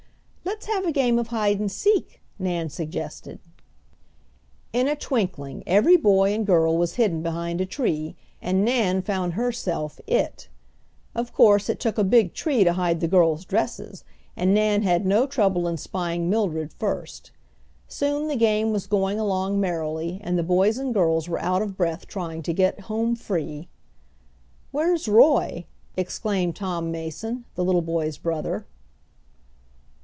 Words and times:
"Let's 0.43 0.65
have 0.67 0.85
a 0.85 0.91
game 0.91 1.17
of 1.17 1.27
hide 1.27 1.59
and 1.59 1.71
seek," 1.71 2.21
Nan 2.37 2.69
suggested. 2.69 3.39
In 4.73 4.87
a 4.87 4.95
twinkling 4.95 5.63
every 5.65 5.97
boy 5.97 6.33
and 6.35 6.45
girl 6.45 6.77
was 6.77 6.95
hidden 6.95 7.23
behind 7.23 7.61
a 7.61 7.65
tree, 7.65 8.15
and 8.41 8.63
Nan 8.65 9.01
found 9.01 9.33
herself 9.33 9.99
"It." 10.05 10.49
Of 11.15 11.33
course 11.33 11.67
it 11.69 11.79
took 11.79 11.97
a 11.97 12.03
big 12.03 12.33
tree 12.33 12.63
to 12.63 12.73
hide 12.73 12.99
the 12.99 13.07
girls' 13.07 13.45
dresses, 13.45 14.03
and 14.35 14.53
Nan 14.53 14.81
had 14.83 15.05
no 15.05 15.25
trouble 15.25 15.67
in 15.67 15.77
spying 15.77 16.29
Mildred 16.29 16.73
first. 16.73 17.31
Soon 17.87 18.27
the 18.27 18.35
game 18.35 18.71
was 18.73 18.87
going 18.87 19.19
along 19.19 19.59
merrily, 19.59 20.19
and 20.23 20.37
the 20.37 20.43
boys 20.43 20.77
and 20.77 20.93
girls 20.93 21.27
were 21.27 21.39
out 21.41 21.61
of 21.63 21.75
breath 21.77 22.05
trying 22.07 22.43
to 22.43 22.53
get 22.53 22.81
"home 22.81 23.15
free." 23.15 23.67
"Where's 24.71 25.07
Roy?" 25.07 25.65
exclaimed 25.97 26.55
Tom 26.55 26.91
Mason, 26.91 27.45
the 27.55 27.63
little 27.63 27.81
boy's 27.81 28.17
brother. 28.17 28.67